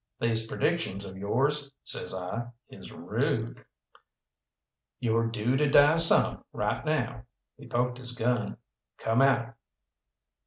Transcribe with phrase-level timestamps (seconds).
[0.19, 3.63] "These predictions of yours," says I "is rude."
[4.99, 8.57] "You're due to die some, right now" he poked his gun.
[8.97, 9.53] "Come out!"